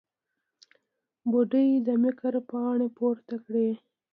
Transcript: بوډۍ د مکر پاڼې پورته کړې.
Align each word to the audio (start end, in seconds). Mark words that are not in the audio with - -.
بوډۍ 1.29 1.69
د 1.87 1.89
مکر 2.03 2.33
پاڼې 2.49 2.87
پورته 2.97 3.35
کړې. 3.45 3.69